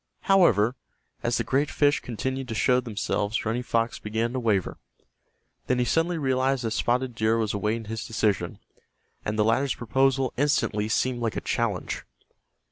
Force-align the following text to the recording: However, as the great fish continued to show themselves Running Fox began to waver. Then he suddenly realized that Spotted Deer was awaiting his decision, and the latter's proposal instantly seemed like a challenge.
However, 0.21 0.75
as 1.21 1.37
the 1.37 1.43
great 1.43 1.69
fish 1.69 1.99
continued 1.99 2.47
to 2.47 2.55
show 2.55 2.79
themselves 2.79 3.45
Running 3.45 3.61
Fox 3.61 3.99
began 3.99 4.33
to 4.33 4.39
waver. 4.39 4.79
Then 5.67 5.77
he 5.77 5.85
suddenly 5.85 6.17
realized 6.17 6.63
that 6.63 6.71
Spotted 6.71 7.13
Deer 7.13 7.37
was 7.37 7.53
awaiting 7.53 7.85
his 7.85 8.07
decision, 8.07 8.57
and 9.23 9.37
the 9.37 9.45
latter's 9.45 9.75
proposal 9.75 10.33
instantly 10.37 10.89
seemed 10.89 11.19
like 11.21 11.35
a 11.37 11.39
challenge. 11.41 12.03